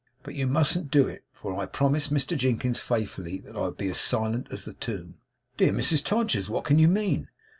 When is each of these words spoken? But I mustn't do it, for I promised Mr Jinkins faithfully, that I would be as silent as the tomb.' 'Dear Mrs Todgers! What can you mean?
But 0.23 0.33
I 0.33 0.45
mustn't 0.45 0.89
do 0.89 1.07
it, 1.07 1.25
for 1.31 1.55
I 1.59 1.67
promised 1.67 2.11
Mr 2.11 2.35
Jinkins 2.35 2.79
faithfully, 2.79 3.37
that 3.41 3.55
I 3.55 3.59
would 3.67 3.77
be 3.77 3.87
as 3.91 3.99
silent 3.99 4.47
as 4.49 4.65
the 4.65 4.73
tomb.' 4.73 5.19
'Dear 5.57 5.73
Mrs 5.73 6.03
Todgers! 6.03 6.49
What 6.49 6.63
can 6.63 6.79
you 6.79 6.87
mean? 6.87 7.29